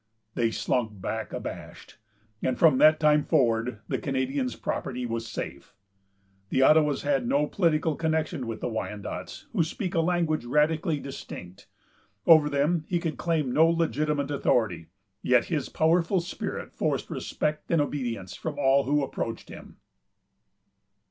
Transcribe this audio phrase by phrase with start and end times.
[0.33, 1.99] They slunk back abashed;
[2.41, 5.75] and from that time forward the Canadian's property was safe.
[6.49, 11.67] The Ottawas had no political connection with the Wyandots, who speak a language radically distinct.
[12.25, 14.87] Over them he could claim no legitimate authority;
[15.21, 19.77] yet his powerful spirit forced respect and obedience from all who approached him.